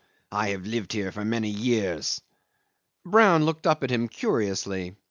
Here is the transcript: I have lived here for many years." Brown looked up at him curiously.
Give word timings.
I 0.31 0.49
have 0.49 0.65
lived 0.65 0.93
here 0.93 1.11
for 1.11 1.23
many 1.23 1.51
years." 1.51 2.21
Brown 3.05 3.45
looked 3.45 3.67
up 3.67 3.83
at 3.83 3.91
him 3.91 4.07
curiously. 4.07 4.95